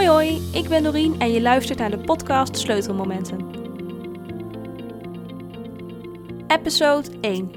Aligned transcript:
Hoi 0.00 0.12
hoi, 0.12 0.50
ik 0.52 0.68
ben 0.68 0.82
Doreen 0.82 1.20
en 1.20 1.32
je 1.32 1.40
luistert 1.40 1.78
naar 1.78 1.90
de 1.90 1.98
podcast 1.98 2.58
Sleutelmomenten. 2.58 3.50
Episode 6.46 7.10
1 7.20 7.50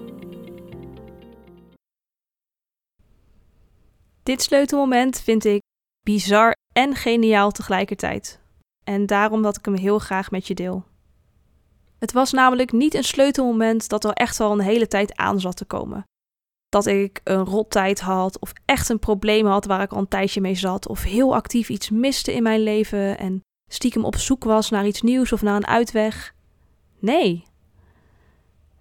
Dit 4.24 4.42
sleutelmoment 4.42 5.22
vind 5.22 5.46
ik 5.46 5.62
bizar 6.02 6.56
en 6.74 6.96
geniaal 6.96 7.52
tegelijkertijd. 7.52 8.40
En 8.84 9.06
daarom 9.06 9.42
dat 9.42 9.58
ik 9.58 9.66
hem 9.66 9.76
heel 9.76 10.00
graag 10.00 10.32
met 10.32 10.48
je 10.48 10.54
deel. 10.54 10.84
Het 12.00 12.12
was 12.12 12.32
namelijk 12.32 12.72
niet 12.72 12.94
een 12.94 13.04
sleutelmoment 13.04 13.90
dat 13.90 14.04
er 14.04 14.14
echt 14.14 14.40
al 14.40 14.52
een 14.52 14.60
hele 14.60 14.88
tijd 14.88 15.16
aan 15.16 15.40
zat 15.40 15.58
te 15.58 15.66
komen 15.66 16.06
dat 16.74 16.86
ik 16.86 17.22
een 17.24 17.46
rottijd 17.46 18.00
had 18.00 18.40
of 18.40 18.54
echt 18.66 18.90
een 18.90 19.00
probleem 19.00 19.46
had 19.46 19.66
waar 19.66 19.82
ik 19.82 19.92
al 19.92 19.98
een 19.98 20.08
tijdje 20.08 20.42
mee 20.42 20.56
zat 20.56 20.88
of 20.88 21.04
heel 21.04 21.36
actief 21.36 21.70
iets 21.70 21.90
miste 21.90 22.34
in 22.34 22.44
mijn 22.44 22.64
leven 22.64 23.18
en 23.18 23.42
stiekem 23.72 24.06
op 24.06 24.16
zoek 24.16 24.44
was 24.44 24.70
naar 24.70 24.88
iets 24.88 25.02
nieuws 25.02 25.32
of 25.32 25.42
naar 25.42 25.56
een 25.56 25.68
uitweg. 25.68 26.34
Nee. 27.00 27.46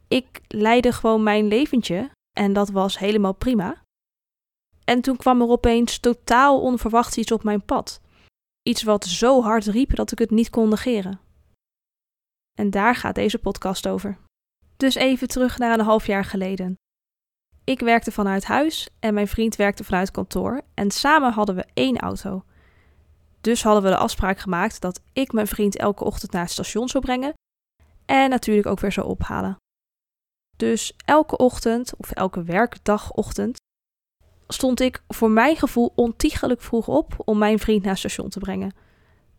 Ik 0.09 0.41
leidde 0.49 0.93
gewoon 0.93 1.23
mijn 1.23 1.47
leventje 1.47 2.11
en 2.33 2.53
dat 2.53 2.71
was 2.71 2.99
helemaal 2.99 3.35
prima. 3.35 3.83
En 4.85 5.01
toen 5.01 5.17
kwam 5.17 5.41
er 5.41 5.49
opeens 5.49 5.99
totaal 5.99 6.61
onverwachts 6.61 7.17
iets 7.17 7.33
op 7.33 7.43
mijn 7.43 7.65
pad. 7.65 8.01
Iets 8.63 8.83
wat 8.83 9.05
zo 9.05 9.43
hard 9.43 9.67
riep 9.67 9.97
dat 9.97 10.13
ik 10.13 10.19
het 10.19 10.31
niet 10.31 10.51
kon 10.51 10.69
negeren. 10.69 11.21
En 12.59 12.71
daar 12.71 12.95
gaat 12.95 13.15
deze 13.15 13.39
podcast 13.39 13.87
over. 13.87 14.19
Dus 14.77 14.95
even 14.95 15.29
terug 15.29 15.59
naar 15.59 15.79
een 15.79 15.85
half 15.85 16.07
jaar 16.07 16.25
geleden. 16.25 16.77
Ik 17.65 17.81
werkte 17.81 18.13
vanuit 18.13 18.45
huis 18.45 18.89
en 19.01 19.15
mijn 19.15 19.29
vriend 19.29 19.57
werkte 19.57 19.85
vanuit 19.85 20.11
kantoor 20.11 20.63
en 20.75 20.91
samen 20.91 21.33
hadden 21.33 21.55
we 21.55 21.67
één 21.75 21.99
auto. 21.99 22.45
Dus 23.41 23.63
hadden 23.63 23.83
we 23.83 23.89
de 23.89 23.97
afspraak 23.97 24.39
gemaakt 24.39 24.81
dat 24.81 25.01
ik 25.13 25.33
mijn 25.33 25.47
vriend 25.47 25.77
elke 25.77 26.05
ochtend 26.05 26.33
naar 26.33 26.43
het 26.43 26.51
station 26.51 26.89
zou 26.89 27.05
brengen 27.05 27.33
en 28.07 28.31
natuurlijk 28.31 28.67
ook 28.67 28.81
weer 28.81 28.93
zou 28.93 29.07
ophalen. 29.07 29.57
Dus 30.57 30.97
elke 31.05 31.37
ochtend, 31.37 31.93
of 31.97 32.11
elke 32.11 32.43
werkdagochtend, 32.43 33.61
stond 34.49 34.81
ik 34.81 35.03
voor 35.09 35.31
mijn 35.31 35.57
gevoel 35.57 35.93
ontiegelijk 35.95 36.61
vroeg 36.61 36.89
op 36.89 37.15
om 37.17 37.39
mijn 37.39 37.59
vriend 37.59 37.83
naar 37.83 37.91
het 37.91 37.99
station 37.99 38.29
te 38.29 38.39
brengen. 38.39 38.75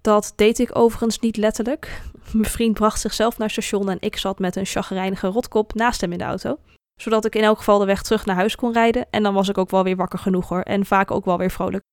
Dat 0.01 0.33
deed 0.35 0.59
ik 0.59 0.75
overigens 0.75 1.19
niet 1.19 1.37
letterlijk. 1.37 2.01
Mijn 2.33 2.49
vriend 2.49 2.73
bracht 2.73 2.99
zichzelf 2.99 3.37
naar 3.37 3.47
het 3.47 3.63
station 3.63 3.89
en 3.89 3.97
ik 3.99 4.17
zat 4.17 4.39
met 4.39 4.55
een 4.55 4.65
chagrijnige 4.65 5.27
rotkop 5.27 5.73
naast 5.73 6.01
hem 6.01 6.11
in 6.11 6.17
de 6.17 6.23
auto 6.23 6.57
zodat 6.95 7.25
ik 7.25 7.35
in 7.35 7.43
elk 7.43 7.57
geval 7.57 7.79
de 7.79 7.85
weg 7.85 8.01
terug 8.01 8.25
naar 8.25 8.35
huis 8.35 8.55
kon 8.55 8.73
rijden 8.73 9.09
en 9.09 9.23
dan 9.23 9.33
was 9.33 9.49
ik 9.49 9.57
ook 9.57 9.69
wel 9.69 9.83
weer 9.83 9.95
wakker 9.95 10.19
genoeg 10.19 10.49
hoor 10.49 10.61
en 10.61 10.85
vaak 10.85 11.11
ook 11.11 11.25
wel 11.25 11.37
weer 11.37 11.51
vrolijk. 11.51 11.83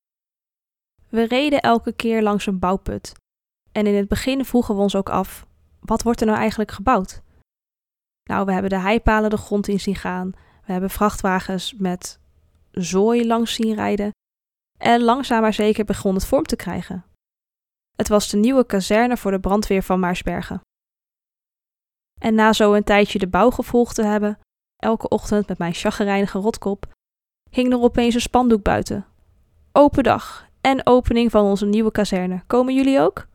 We 1.09 1.27
reden 1.27 1.61
elke 1.61 1.93
keer 1.93 2.23
langs 2.23 2.47
een 2.47 2.59
bouwput. 2.59 3.13
En 3.73 3.87
in 3.87 3.95
het 3.95 4.09
begin 4.09 4.45
vroegen 4.45 4.75
we 4.75 4.81
ons 4.81 4.95
ook 4.95 5.09
af: 5.09 5.47
wat 5.81 6.03
wordt 6.03 6.21
er 6.21 6.27
nou 6.27 6.39
eigenlijk 6.39 6.71
gebouwd? 6.71 7.23
Nou, 8.31 8.45
we 8.45 8.53
hebben 8.53 8.71
de 8.71 8.79
heipalen 8.79 9.31
de 9.31 9.37
grond 9.37 9.69
in 9.69 9.81
zien 9.81 9.97
gaan. 9.97 10.31
We 10.65 10.73
hebben 10.73 10.91
vrachtwagens 10.91 11.75
met 11.75 12.21
zooi 12.71 13.27
langs 13.27 13.55
zien 13.55 13.75
rijden. 13.75 14.11
En 14.79 15.03
langzaam 15.03 15.41
maar 15.41 15.55
zeker 15.55 15.85
begon 15.85 16.15
het 16.15 16.27
vorm 16.27 16.45
te 16.45 16.57
krijgen. 16.57 17.05
Het 17.97 18.09
was 18.09 18.29
de 18.29 18.37
nieuwe 18.37 18.67
kazerne 18.67 19.17
voor 19.17 19.31
de 19.31 19.41
brandweer 19.41 19.83
van 19.83 20.01
Maarsbergen. 20.01 20.61
En 22.21 22.35
na 22.35 22.53
zo 22.53 22.73
een 22.73 22.85
tijdje 22.85 23.19
de 23.19 23.29
bouw 23.29 23.51
gevolgd 23.51 23.95
te 23.95 24.05
hebben, 24.05 24.39
elke 24.81 25.09
ochtend 25.09 25.49
met 25.49 25.59
mijn 25.59 25.75
chagrijnige 25.75 26.39
rotkop, 26.39 26.87
hing 27.51 27.73
er 27.73 27.81
opeens 27.81 28.15
een 28.15 28.21
spandoek 28.21 28.63
buiten. 28.63 29.07
Open 29.73 30.03
dag 30.03 30.49
en 30.61 30.87
opening 30.87 31.31
van 31.31 31.45
onze 31.45 31.67
nieuwe 31.67 31.91
kazerne. 31.91 32.43
Komen 32.47 32.75
jullie 32.75 33.01
ook? 33.01 33.27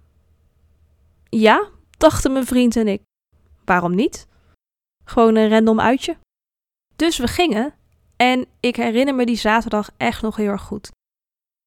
Ja, 1.30 1.70
dachten 1.98 2.32
mijn 2.32 2.46
vriend 2.46 2.76
en 2.76 2.88
ik. 2.88 3.02
Waarom 3.66 3.96
niet? 3.96 4.28
Gewoon 5.06 5.36
een 5.36 5.50
random 5.50 5.80
uitje. 5.80 6.18
Dus 6.96 7.18
we 7.18 7.28
gingen 7.28 7.74
en 8.16 8.46
ik 8.60 8.76
herinner 8.76 9.16
me 9.16 9.26
die 9.26 9.36
zaterdag 9.36 9.90
echt 9.98 10.22
nog 10.22 10.36
heel 10.36 10.50
erg 10.50 10.62
goed. 10.62 10.92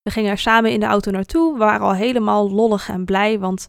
We 0.03 0.11
gingen 0.11 0.31
er 0.31 0.39
samen 0.39 0.73
in 0.73 0.81
de 0.81 0.87
auto 0.87 1.11
naartoe, 1.11 1.53
we 1.53 1.59
waren 1.59 1.87
al 1.87 1.95
helemaal 1.95 2.51
lollig 2.51 2.89
en 2.89 3.05
blij, 3.05 3.39
want 3.39 3.69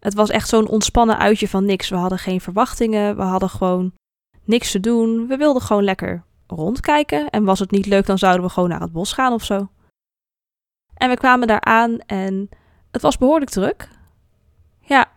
het 0.00 0.14
was 0.14 0.30
echt 0.30 0.48
zo'n 0.48 0.68
ontspannen 0.68 1.18
uitje 1.18 1.48
van 1.48 1.64
niks. 1.64 1.88
We 1.88 1.96
hadden 1.96 2.18
geen 2.18 2.40
verwachtingen, 2.40 3.16
we 3.16 3.22
hadden 3.22 3.48
gewoon 3.48 3.92
niks 4.44 4.70
te 4.70 4.80
doen. 4.80 5.26
We 5.26 5.36
wilden 5.36 5.62
gewoon 5.62 5.84
lekker 5.84 6.24
rondkijken. 6.46 7.30
En 7.30 7.44
was 7.44 7.58
het 7.58 7.70
niet 7.70 7.86
leuk, 7.86 8.06
dan 8.06 8.18
zouden 8.18 8.46
we 8.46 8.52
gewoon 8.52 8.68
naar 8.68 8.80
het 8.80 8.92
bos 8.92 9.12
gaan 9.12 9.32
of 9.32 9.44
zo. 9.44 9.68
En 10.94 11.08
we 11.08 11.16
kwamen 11.16 11.46
daar 11.46 11.60
aan 11.60 11.98
en 11.98 12.48
het 12.90 13.02
was 13.02 13.18
behoorlijk 13.18 13.50
druk. 13.50 13.88
Ja, 14.80 15.12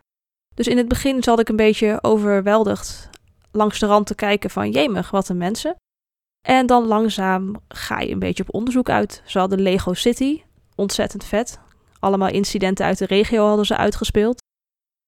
dus 0.55 0.67
in 0.67 0.77
het 0.77 0.87
begin 0.87 1.23
zat 1.23 1.39
ik 1.39 1.49
een 1.49 1.55
beetje 1.55 1.99
overweldigd 2.01 3.09
langs 3.51 3.79
de 3.79 3.85
rand 3.85 4.07
te 4.07 4.15
kijken 4.15 4.49
van 4.49 4.71
jemig, 4.71 5.11
wat 5.11 5.29
een 5.29 5.37
mensen. 5.37 5.75
En 6.47 6.65
dan 6.65 6.85
langzaam 6.85 7.55
ga 7.67 7.99
je 7.99 8.11
een 8.11 8.19
beetje 8.19 8.43
op 8.43 8.53
onderzoek 8.53 8.89
uit. 8.89 9.21
Ze 9.25 9.39
hadden 9.39 9.61
Lego 9.61 9.93
City, 9.93 10.43
ontzettend 10.75 11.23
vet. 11.23 11.59
Allemaal 11.99 12.29
incidenten 12.29 12.85
uit 12.85 12.97
de 12.97 13.05
regio 13.05 13.47
hadden 13.47 13.65
ze 13.65 13.77
uitgespeeld. 13.77 14.41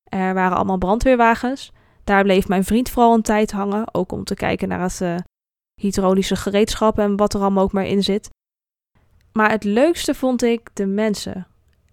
Er 0.03 0.33
waren 0.33 0.57
allemaal 0.57 0.77
brandweerwagens. 0.77 1.71
Daar 2.05 2.23
bleef 2.23 2.47
mijn 2.47 2.63
vriend 2.63 2.89
vooral 2.89 3.13
een 3.13 3.21
tijd 3.21 3.51
hangen, 3.51 3.93
ook 3.93 4.11
om 4.11 4.23
te 4.23 4.33
kijken 4.33 4.67
naar 4.67 4.81
het 4.81 5.01
uh, 5.01 5.16
hydraulische 5.81 6.35
gereedschap 6.35 6.99
en 6.99 7.16
wat 7.16 7.33
er 7.33 7.41
allemaal 7.41 7.63
ook 7.63 7.71
maar 7.71 7.85
in 7.85 8.03
zit. 8.03 8.29
Maar 9.31 9.51
het 9.51 9.63
leukste 9.63 10.13
vond 10.13 10.44
ik 10.44 10.69
de 10.73 10.85
mensen. 10.85 11.47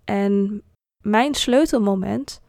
En 0.04 0.62
mijn 1.00 1.34
sleutelmoment 1.34 2.40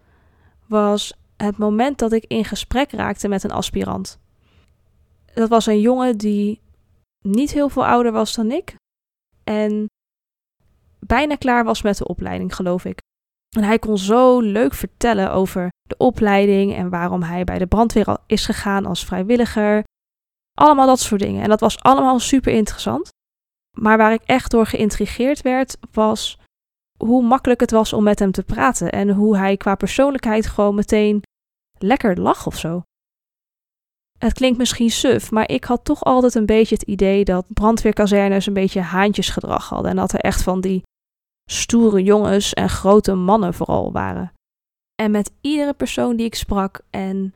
was 0.67 1.13
het 1.37 1.57
moment 1.57 1.99
dat 1.99 2.11
ik 2.11 2.25
in 2.27 2.45
gesprek 2.45 2.91
raakte 2.91 3.27
met 3.27 3.43
een 3.43 3.51
aspirant. 3.51 4.19
Dat 5.33 5.49
was 5.49 5.65
een 5.65 5.81
jongen 5.81 6.17
die 6.17 6.61
niet 7.21 7.51
heel 7.51 7.69
veel 7.69 7.85
ouder 7.85 8.11
was 8.11 8.35
dan 8.35 8.51
ik 8.51 8.75
en 9.43 9.89
bijna 10.99 11.35
klaar 11.35 11.63
was 11.63 11.81
met 11.81 11.97
de 11.97 12.07
opleiding, 12.07 12.55
geloof 12.55 12.85
ik. 12.85 13.01
En 13.53 13.63
hij 13.63 13.79
kon 13.79 13.97
zo 13.97 14.39
leuk 14.39 14.73
vertellen 14.73 15.31
over 15.31 15.69
de 15.81 15.97
opleiding 15.97 16.75
en 16.75 16.89
waarom 16.89 17.23
hij 17.23 17.43
bij 17.43 17.57
de 17.57 17.65
brandweer 17.65 18.17
is 18.25 18.45
gegaan 18.45 18.85
als 18.85 19.05
vrijwilliger. 19.05 19.83
Allemaal 20.53 20.87
dat 20.87 20.99
soort 20.99 21.21
dingen. 21.21 21.43
En 21.43 21.49
dat 21.49 21.59
was 21.59 21.81
allemaal 21.81 22.19
super 22.19 22.53
interessant. 22.53 23.09
Maar 23.77 23.97
waar 23.97 24.13
ik 24.13 24.21
echt 24.25 24.51
door 24.51 24.65
geïntrigeerd 24.65 25.41
werd, 25.41 25.77
was 25.91 26.39
hoe 26.97 27.23
makkelijk 27.23 27.59
het 27.59 27.71
was 27.71 27.93
om 27.93 28.03
met 28.03 28.19
hem 28.19 28.31
te 28.31 28.43
praten. 28.43 28.91
En 28.91 29.09
hoe 29.09 29.37
hij 29.37 29.57
qua 29.57 29.75
persoonlijkheid 29.75 30.47
gewoon 30.47 30.75
meteen 30.75 31.21
lekker 31.77 32.19
lag 32.19 32.45
of 32.47 32.57
zo. 32.57 32.81
Het 34.17 34.33
klinkt 34.33 34.57
misschien 34.57 34.89
suf, 34.89 35.31
maar 35.31 35.49
ik 35.49 35.63
had 35.63 35.85
toch 35.85 36.03
altijd 36.03 36.35
een 36.35 36.45
beetje 36.45 36.75
het 36.75 36.83
idee 36.83 37.23
dat 37.23 37.45
brandweerkazernes 37.53 38.45
een 38.45 38.53
beetje 38.53 38.81
haantjesgedrag 38.81 39.69
hadden. 39.69 39.91
En 39.91 39.97
dat 39.97 40.13
er 40.13 40.19
echt 40.19 40.43
van 40.43 40.61
die 40.61 40.83
stoere 41.45 42.03
jongens 42.03 42.53
en 42.53 42.69
grote 42.69 43.13
mannen 43.13 43.53
vooral 43.53 43.91
waren. 43.91 44.31
En 44.95 45.11
met 45.11 45.31
iedere 45.41 45.73
persoon 45.73 46.15
die 46.15 46.25
ik 46.25 46.35
sprak 46.35 46.81
en 46.89 47.33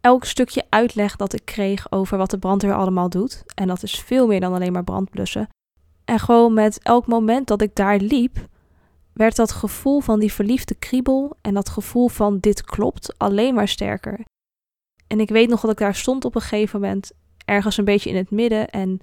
elk 0.00 0.24
stukje 0.24 0.64
uitleg 0.68 1.16
dat 1.16 1.32
ik 1.32 1.44
kreeg 1.44 1.92
over 1.92 2.18
wat 2.18 2.30
de 2.30 2.38
brandweer 2.38 2.74
allemaal 2.74 3.08
doet, 3.08 3.42
en 3.54 3.66
dat 3.66 3.82
is 3.82 4.00
veel 4.00 4.26
meer 4.26 4.40
dan 4.40 4.52
alleen 4.52 4.72
maar 4.72 4.84
brandblussen. 4.84 5.48
En 6.04 6.18
gewoon 6.18 6.54
met 6.54 6.82
elk 6.82 7.06
moment 7.06 7.46
dat 7.46 7.62
ik 7.62 7.74
daar 7.74 7.98
liep, 7.98 8.46
werd 9.12 9.36
dat 9.36 9.52
gevoel 9.52 10.00
van 10.00 10.20
die 10.20 10.32
verliefde 10.32 10.74
kriebel 10.74 11.36
en 11.40 11.54
dat 11.54 11.68
gevoel 11.68 12.08
van 12.08 12.38
dit 12.38 12.62
klopt 12.62 13.18
alleen 13.18 13.54
maar 13.54 13.68
sterker. 13.68 14.24
En 15.06 15.20
ik 15.20 15.28
weet 15.28 15.48
nog 15.48 15.60
dat 15.60 15.70
ik 15.70 15.78
daar 15.78 15.94
stond 15.94 16.24
op 16.24 16.34
een 16.34 16.40
gegeven 16.40 16.80
moment, 16.80 17.10
ergens 17.44 17.76
een 17.76 17.84
beetje 17.84 18.10
in 18.10 18.16
het 18.16 18.30
midden 18.30 18.68
en 18.68 19.00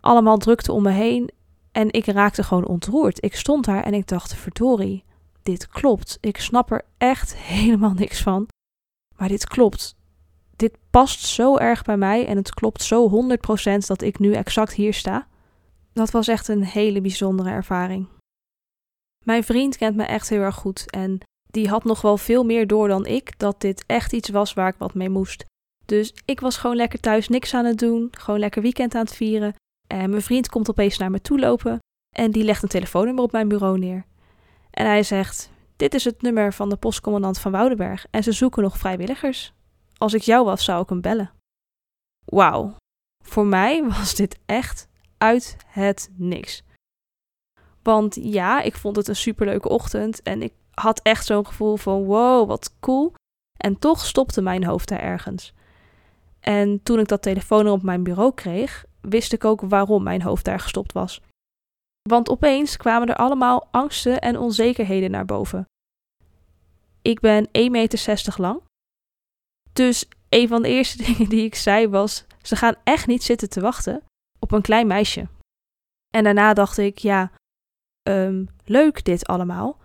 allemaal 0.00 0.38
drukte 0.38 0.72
om 0.72 0.82
me 0.82 0.90
heen 0.90 1.30
en 1.72 1.92
ik 1.92 2.06
raakte 2.06 2.42
gewoon 2.42 2.66
ontroerd. 2.66 3.24
Ik 3.24 3.36
stond 3.36 3.64
daar 3.64 3.82
en 3.82 3.94
ik 3.94 4.06
dacht, 4.06 4.34
verdorie, 4.34 5.04
dit 5.42 5.68
klopt. 5.68 6.18
Ik 6.20 6.38
snap 6.38 6.70
er 6.70 6.84
echt 6.98 7.36
helemaal 7.56 7.92
niks 7.92 8.22
van. 8.22 8.48
Maar 9.16 9.28
dit 9.28 9.46
klopt. 9.46 9.96
Dit 10.56 10.78
past 10.90 11.24
zo 11.26 11.56
erg 11.56 11.82
bij 11.82 11.96
mij 11.96 12.26
en 12.26 12.36
het 12.36 12.54
klopt 12.54 12.82
zo 12.82 13.28
100% 13.74 13.86
dat 13.86 14.02
ik 14.02 14.18
nu 14.18 14.32
exact 14.32 14.72
hier 14.72 14.94
sta. 14.94 15.26
Dat 15.92 16.10
was 16.10 16.28
echt 16.28 16.48
een 16.48 16.64
hele 16.64 17.00
bijzondere 17.00 17.50
ervaring. 17.50 18.06
Mijn 19.24 19.44
vriend 19.44 19.76
kent 19.76 19.96
me 19.96 20.04
echt 20.04 20.28
heel 20.28 20.40
erg 20.40 20.54
goed 20.54 20.90
en 20.90 21.20
die 21.50 21.68
had 21.68 21.84
nog 21.84 22.00
wel 22.00 22.16
veel 22.16 22.44
meer 22.44 22.66
door 22.66 22.88
dan 22.88 23.06
ik 23.06 23.38
dat 23.38 23.60
dit 23.60 23.84
echt 23.86 24.12
iets 24.12 24.28
was 24.28 24.54
waar 24.54 24.68
ik 24.68 24.78
wat 24.78 24.94
mee 24.94 25.08
moest. 25.08 25.44
Dus 25.86 26.14
ik 26.24 26.40
was 26.40 26.56
gewoon 26.56 26.76
lekker 26.76 27.00
thuis 27.00 27.28
niks 27.28 27.54
aan 27.54 27.64
het 27.64 27.78
doen, 27.78 28.08
gewoon 28.10 28.40
lekker 28.40 28.62
weekend 28.62 28.94
aan 28.94 29.04
het 29.04 29.14
vieren. 29.14 29.54
En 29.92 30.10
mijn 30.10 30.22
vriend 30.22 30.48
komt 30.48 30.70
opeens 30.70 30.98
naar 30.98 31.10
me 31.10 31.20
toe 31.20 31.38
lopen 31.38 31.78
en 32.16 32.30
die 32.30 32.44
legt 32.44 32.62
een 32.62 32.68
telefoonnummer 32.68 33.24
op 33.24 33.32
mijn 33.32 33.48
bureau 33.48 33.78
neer. 33.78 34.04
En 34.70 34.86
hij 34.86 35.02
zegt: 35.02 35.50
Dit 35.76 35.94
is 35.94 36.04
het 36.04 36.22
nummer 36.22 36.52
van 36.52 36.68
de 36.68 36.76
postcommandant 36.76 37.38
van 37.38 37.52
Woudenberg 37.52 38.06
en 38.10 38.22
ze 38.22 38.32
zoeken 38.32 38.62
nog 38.62 38.78
vrijwilligers. 38.78 39.52
Als 39.96 40.14
ik 40.14 40.22
jou 40.22 40.44
was, 40.44 40.64
zou 40.64 40.82
ik 40.82 40.88
hem 40.88 41.00
bellen. 41.00 41.30
Wauw, 42.24 42.76
voor 43.24 43.46
mij 43.46 43.84
was 43.98 44.14
dit 44.14 44.38
echt 44.46 44.88
uit 45.18 45.56
het 45.66 46.10
niks. 46.16 46.62
Want 47.82 48.14
ja, 48.14 48.60
ik 48.60 48.76
vond 48.76 48.96
het 48.96 49.08
een 49.08 49.16
superleuke 49.16 49.68
ochtend 49.68 50.22
en 50.22 50.42
ik 50.42 50.52
had 50.74 51.00
echt 51.02 51.26
zo'n 51.26 51.46
gevoel 51.46 51.76
van 51.76 52.04
wow, 52.04 52.48
wat 52.48 52.74
cool. 52.80 53.12
En 53.56 53.78
toch 53.78 54.04
stopte 54.06 54.42
mijn 54.42 54.64
hoofd 54.64 54.88
daar 54.88 55.00
ergens. 55.00 55.54
En 56.40 56.82
toen 56.82 56.98
ik 56.98 57.08
dat 57.08 57.22
telefoon 57.22 57.68
op 57.68 57.82
mijn 57.82 58.02
bureau 58.02 58.34
kreeg, 58.34 58.84
wist 59.00 59.32
ik 59.32 59.44
ook 59.44 59.60
waarom 59.60 60.02
mijn 60.02 60.22
hoofd 60.22 60.44
daar 60.44 60.60
gestopt 60.60 60.92
was. 60.92 61.20
Want 62.08 62.28
opeens 62.28 62.76
kwamen 62.76 63.08
er 63.08 63.16
allemaal 63.16 63.68
angsten 63.70 64.20
en 64.20 64.38
onzekerheden 64.38 65.10
naar 65.10 65.24
boven. 65.24 65.64
Ik 67.02 67.20
ben 67.20 67.46
1,60 67.46 67.50
meter 67.52 68.34
lang. 68.36 68.62
Dus 69.72 70.08
een 70.28 70.48
van 70.48 70.62
de 70.62 70.68
eerste 70.68 71.02
dingen 71.04 71.28
die 71.28 71.44
ik 71.44 71.54
zei 71.54 71.88
was: 71.88 72.24
ze 72.42 72.56
gaan 72.56 72.74
echt 72.84 73.06
niet 73.06 73.22
zitten 73.22 73.48
te 73.48 73.60
wachten 73.60 74.02
op 74.38 74.52
een 74.52 74.62
klein 74.62 74.86
meisje. 74.86 75.28
En 76.14 76.24
daarna 76.24 76.54
dacht 76.54 76.78
ik: 76.78 76.98
ja, 76.98 77.30
um, 78.08 78.48
leuk 78.64 79.04
dit 79.04 79.26
allemaal. 79.26 79.78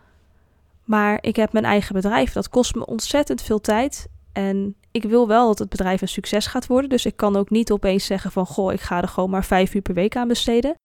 Maar 0.83 1.17
ik 1.21 1.35
heb 1.35 1.53
mijn 1.53 1.65
eigen 1.65 1.95
bedrijf. 1.95 2.31
Dat 2.31 2.49
kost 2.49 2.75
me 2.75 2.85
ontzettend 2.85 3.41
veel 3.41 3.61
tijd. 3.61 4.07
En 4.31 4.75
ik 4.95 5.03
wil 5.03 5.27
wel 5.27 5.47
dat 5.47 5.59
het 5.59 5.69
bedrijf 5.69 6.01
een 6.01 6.07
succes 6.07 6.47
gaat 6.47 6.67
worden. 6.67 6.89
Dus 6.89 7.05
ik 7.05 7.15
kan 7.15 7.35
ook 7.35 7.49
niet 7.49 7.71
opeens 7.71 8.05
zeggen 8.05 8.31
van 8.31 8.45
goh, 8.45 8.73
ik 8.73 8.81
ga 8.81 9.01
er 9.01 9.07
gewoon 9.07 9.29
maar 9.29 9.45
vijf 9.45 9.73
uur 9.73 9.81
per 9.81 9.93
week 9.93 10.15
aan 10.15 10.27
besteden. 10.27 10.75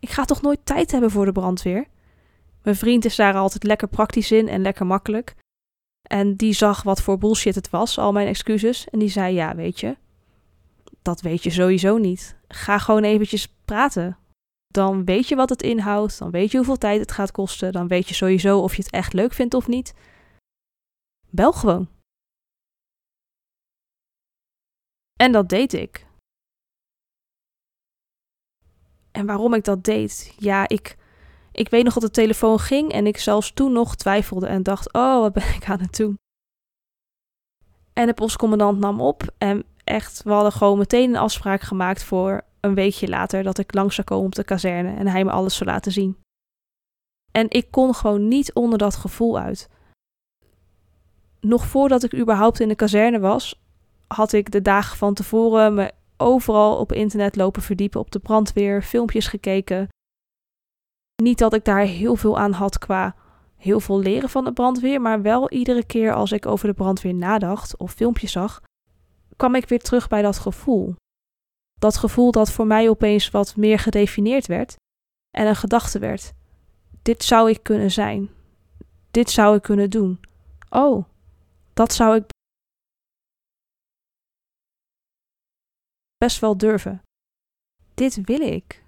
Ik 0.00 0.10
ga 0.10 0.24
toch 0.24 0.42
nooit 0.42 0.60
tijd 0.64 0.90
hebben 0.90 1.10
voor 1.10 1.24
de 1.24 1.32
brandweer. 1.32 1.86
Mijn 2.62 2.76
vriend 2.76 3.04
is 3.04 3.16
daar 3.16 3.34
altijd 3.34 3.62
lekker 3.64 3.88
praktisch 3.88 4.32
in 4.32 4.48
en 4.48 4.62
lekker 4.62 4.86
makkelijk. 4.86 5.34
En 6.02 6.36
die 6.36 6.52
zag 6.52 6.82
wat 6.82 7.02
voor 7.02 7.18
bullshit 7.18 7.54
het 7.54 7.70
was, 7.70 7.98
al 7.98 8.12
mijn 8.12 8.26
excuses. 8.26 8.88
En 8.88 8.98
die 8.98 9.08
zei: 9.08 9.34
Ja, 9.34 9.54
weet 9.54 9.80
je, 9.80 9.96
dat 11.02 11.20
weet 11.20 11.42
je 11.42 11.50
sowieso 11.50 11.96
niet. 11.96 12.36
Ga 12.48 12.78
gewoon 12.78 13.04
eventjes 13.04 13.54
praten. 13.64 14.18
Dan 14.66 15.04
weet 15.04 15.28
je 15.28 15.36
wat 15.36 15.48
het 15.48 15.62
inhoudt, 15.62 16.18
dan 16.18 16.30
weet 16.30 16.50
je 16.50 16.56
hoeveel 16.56 16.78
tijd 16.78 17.00
het 17.00 17.12
gaat 17.12 17.30
kosten, 17.30 17.72
dan 17.72 17.88
weet 17.88 18.08
je 18.08 18.14
sowieso 18.14 18.58
of 18.58 18.76
je 18.76 18.82
het 18.82 18.92
echt 18.92 19.12
leuk 19.12 19.32
vindt 19.32 19.54
of 19.54 19.66
niet. 19.68 19.94
Bel 21.30 21.52
gewoon. 21.52 21.88
En 25.22 25.32
dat 25.32 25.48
deed 25.48 25.72
ik. 25.72 26.06
En 29.12 29.26
waarom 29.26 29.54
ik 29.54 29.64
dat 29.64 29.84
deed? 29.84 30.34
Ja, 30.38 30.68
ik, 30.68 30.96
ik 31.52 31.68
weet 31.68 31.84
nog 31.84 31.92
dat 31.92 32.02
de 32.02 32.10
telefoon 32.10 32.58
ging 32.58 32.92
en 32.92 33.06
ik 33.06 33.18
zelfs 33.18 33.52
toen 33.52 33.72
nog 33.72 33.96
twijfelde 33.96 34.46
en 34.46 34.62
dacht: 34.62 34.92
oh, 34.92 35.20
wat 35.20 35.32
ben 35.32 35.54
ik 35.58 35.68
aan 35.68 35.80
het 35.80 35.96
doen? 35.96 36.18
En 37.92 38.06
de 38.06 38.14
postcommandant 38.14 38.78
nam 38.78 39.00
op 39.00 39.22
en 39.38 39.64
echt, 39.84 40.22
we 40.22 40.30
hadden 40.30 40.52
gewoon 40.52 40.78
meteen 40.78 41.10
een 41.10 41.16
afspraak 41.16 41.60
gemaakt 41.60 42.04
voor 42.04 42.44
een 42.60 42.74
weekje 42.74 43.08
later 43.08 43.42
dat 43.42 43.58
ik 43.58 43.74
langs 43.74 43.94
zou 43.94 44.06
komen 44.06 44.26
op 44.26 44.34
de 44.34 44.44
kazerne 44.44 44.96
en 44.96 45.06
hij 45.06 45.24
me 45.24 45.30
alles 45.30 45.56
zou 45.56 45.70
laten 45.70 45.92
zien. 45.92 46.16
En 47.32 47.50
ik 47.50 47.70
kon 47.70 47.94
gewoon 47.94 48.28
niet 48.28 48.52
onder 48.52 48.78
dat 48.78 48.96
gevoel 48.96 49.38
uit. 49.38 49.68
Nog 51.40 51.66
voordat 51.66 52.02
ik 52.02 52.14
überhaupt 52.14 52.60
in 52.60 52.68
de 52.68 52.74
kazerne 52.74 53.18
was, 53.18 53.61
had 54.14 54.32
ik 54.32 54.50
de 54.50 54.62
dagen 54.62 54.96
van 54.96 55.14
tevoren 55.14 55.74
me 55.74 55.92
overal 56.16 56.76
op 56.76 56.92
internet 56.92 57.36
lopen 57.36 57.62
verdiepen 57.62 58.00
op 58.00 58.10
de 58.10 58.18
brandweer, 58.18 58.82
filmpjes 58.82 59.26
gekeken. 59.26 59.88
Niet 61.22 61.38
dat 61.38 61.54
ik 61.54 61.64
daar 61.64 61.80
heel 61.80 62.16
veel 62.16 62.38
aan 62.38 62.52
had 62.52 62.78
qua 62.78 63.14
heel 63.62 63.80
veel 63.80 64.00
leren 64.00 64.28
van 64.28 64.44
de 64.44 64.52
brandweer, 64.52 65.00
maar 65.00 65.22
wel 65.22 65.50
iedere 65.50 65.84
keer 65.84 66.14
als 66.14 66.32
ik 66.32 66.46
over 66.46 66.68
de 66.68 66.74
brandweer 66.74 67.14
nadacht 67.14 67.76
of 67.76 67.92
filmpjes 67.92 68.32
zag, 68.32 68.62
kwam 69.36 69.54
ik 69.54 69.68
weer 69.68 69.78
terug 69.78 70.08
bij 70.08 70.22
dat 70.22 70.38
gevoel. 70.38 70.94
Dat 71.80 71.96
gevoel 71.96 72.30
dat 72.30 72.50
voor 72.50 72.66
mij 72.66 72.88
opeens 72.88 73.30
wat 73.30 73.56
meer 73.56 73.78
gedefinieerd 73.78 74.46
werd 74.46 74.76
en 75.30 75.46
een 75.46 75.56
gedachte 75.56 75.98
werd. 75.98 76.32
Dit 77.02 77.24
zou 77.24 77.50
ik 77.50 77.62
kunnen 77.62 77.90
zijn. 77.90 78.30
Dit 79.10 79.30
zou 79.30 79.56
ik 79.56 79.62
kunnen 79.62 79.90
doen. 79.90 80.20
Oh, 80.70 81.04
dat 81.74 81.92
zou 81.92 82.16
ik 82.16 82.24
best 86.22 86.40
wel 86.40 86.56
durven. 86.56 87.02
Dit 87.94 88.24
wil 88.24 88.40
ik. 88.40 88.84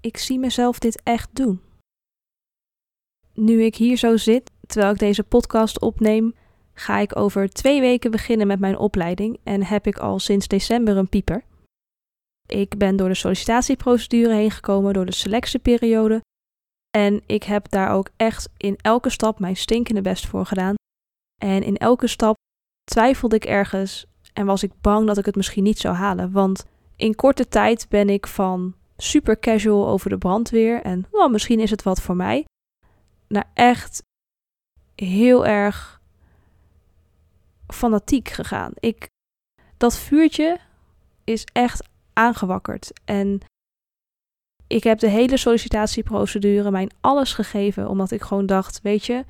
Ik 0.00 0.16
zie 0.16 0.38
mezelf 0.38 0.78
dit 0.78 1.02
echt 1.02 1.34
doen. 1.34 1.60
Nu 3.34 3.62
ik 3.62 3.76
hier 3.76 3.96
zo 3.96 4.16
zit, 4.16 4.50
terwijl 4.66 4.92
ik 4.92 4.98
deze 4.98 5.22
podcast 5.22 5.80
opneem, 5.80 6.34
ga 6.74 6.98
ik 6.98 7.16
over 7.16 7.50
twee 7.50 7.80
weken 7.80 8.10
beginnen 8.10 8.46
met 8.46 8.60
mijn 8.60 8.78
opleiding 8.78 9.38
en 9.42 9.64
heb 9.64 9.86
ik 9.86 9.98
al 9.98 10.18
sinds 10.18 10.48
december 10.48 10.96
een 10.96 11.08
pieper. 11.08 11.44
Ik 12.46 12.78
ben 12.78 12.96
door 12.96 13.08
de 13.08 13.14
sollicitatieprocedure 13.14 14.34
heen 14.34 14.50
gekomen, 14.50 14.92
door 14.92 15.06
de 15.06 15.14
selectieperiode. 15.14 16.20
En 16.90 17.22
ik 17.26 17.42
heb 17.42 17.68
daar 17.68 17.90
ook 17.90 18.10
echt 18.16 18.48
in 18.56 18.76
elke 18.76 19.10
stap 19.10 19.38
mijn 19.38 19.56
stinkende 19.56 20.00
best 20.00 20.26
voor 20.26 20.46
gedaan. 20.46 20.74
En 21.42 21.62
in 21.62 21.76
elke 21.76 22.06
stap 22.06 22.36
twijfelde 22.84 23.36
ik 23.36 23.44
ergens 23.44 24.06
en 24.38 24.46
was 24.46 24.62
ik 24.62 24.80
bang 24.80 25.06
dat 25.06 25.18
ik 25.18 25.24
het 25.24 25.36
misschien 25.36 25.62
niet 25.62 25.78
zou 25.78 25.94
halen. 25.94 26.32
Want 26.32 26.64
in 26.96 27.14
korte 27.14 27.48
tijd 27.48 27.86
ben 27.88 28.08
ik 28.08 28.26
van 28.26 28.74
super 28.96 29.38
casual 29.38 29.88
over 29.88 30.10
de 30.10 30.18
brandweer 30.18 30.82
en 30.82 31.06
well, 31.10 31.28
misschien 31.28 31.60
is 31.60 31.70
het 31.70 31.82
wat 31.82 32.00
voor 32.00 32.16
mij, 32.16 32.44
naar 33.28 33.50
echt 33.54 34.02
heel 34.94 35.46
erg 35.46 36.00
fanatiek 37.66 38.28
gegaan. 38.28 38.72
Ik, 38.74 39.08
dat 39.76 39.98
vuurtje 39.98 40.58
is 41.24 41.44
echt 41.52 41.88
aangewakkerd. 42.12 42.92
En 43.04 43.40
ik 44.66 44.84
heb 44.84 44.98
de 44.98 45.08
hele 45.08 45.36
sollicitatieprocedure 45.36 46.70
mijn 46.70 46.90
alles 47.00 47.32
gegeven, 47.32 47.88
omdat 47.88 48.10
ik 48.10 48.22
gewoon 48.22 48.46
dacht: 48.46 48.80
weet 48.82 49.04
je, 49.04 49.24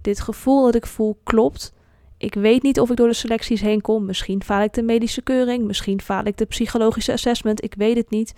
dit 0.00 0.20
gevoel 0.20 0.64
dat 0.64 0.74
ik 0.74 0.86
voel 0.86 1.18
klopt. 1.22 1.72
Ik 2.22 2.34
weet 2.34 2.62
niet 2.62 2.80
of 2.80 2.90
ik 2.90 2.96
door 2.96 3.08
de 3.08 3.14
selecties 3.14 3.60
heen 3.60 3.80
kom. 3.80 4.04
Misschien 4.04 4.42
faal 4.42 4.62
ik 4.62 4.72
de 4.72 4.82
medische 4.82 5.22
keuring, 5.22 5.64
misschien 5.64 6.00
faal 6.00 6.24
ik 6.24 6.36
de 6.36 6.44
psychologische 6.44 7.12
assessment. 7.12 7.64
Ik 7.64 7.74
weet 7.74 7.96
het 7.96 8.10
niet. 8.10 8.34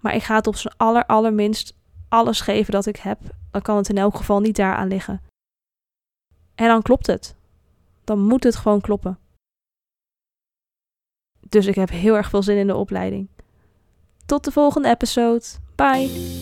Maar 0.00 0.14
ik 0.14 0.22
ga 0.22 0.34
het 0.34 0.46
op 0.46 0.56
zijn 0.56 0.74
aller, 0.76 1.06
allerminst 1.06 1.76
alles 2.08 2.40
geven 2.40 2.72
dat 2.72 2.86
ik 2.86 2.96
heb. 2.96 3.18
Dan 3.50 3.62
kan 3.62 3.76
het 3.76 3.88
in 3.88 3.98
elk 3.98 4.16
geval 4.16 4.40
niet 4.40 4.56
daaraan 4.56 4.88
liggen. 4.88 5.22
En 6.54 6.68
dan 6.68 6.82
klopt 6.82 7.06
het. 7.06 7.36
Dan 8.04 8.18
moet 8.18 8.44
het 8.44 8.56
gewoon 8.56 8.80
kloppen. 8.80 9.18
Dus 11.48 11.66
ik 11.66 11.74
heb 11.74 11.90
heel 11.90 12.16
erg 12.16 12.30
veel 12.30 12.42
zin 12.42 12.56
in 12.56 12.66
de 12.66 12.76
opleiding. 12.76 13.28
Tot 14.26 14.44
de 14.44 14.52
volgende 14.52 14.88
episode. 14.88 15.44
Bye! 15.74 16.41